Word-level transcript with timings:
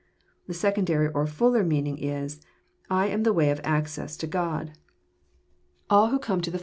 —The 0.47 0.55
secondary 0.55 1.09
or 1.09 1.27
fuller 1.27 1.63
meaning 1.63 1.99
Is, 1.99 2.41
"I 2.89 3.05
am 3.09 3.21
the 3.21 3.31
Way 3.33 3.51
of 3.51 3.61
access 3.63 4.17
to 4.17 4.25
God. 4.25 4.71
All 5.91 6.07
who 6.07 6.17
come 6.17 6.41
to 6.41 6.49
the 6.49 6.57
JOHN, 6.57 6.59
CHAP. 6.59 6.59